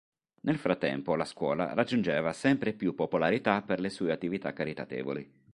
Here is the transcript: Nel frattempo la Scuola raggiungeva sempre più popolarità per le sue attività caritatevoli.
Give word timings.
Nel 0.41 0.57
frattempo 0.57 1.15
la 1.15 1.25
Scuola 1.25 1.75
raggiungeva 1.75 2.33
sempre 2.33 2.73
più 2.73 2.95
popolarità 2.95 3.61
per 3.61 3.79
le 3.79 3.91
sue 3.91 4.11
attività 4.11 4.51
caritatevoli. 4.51 5.31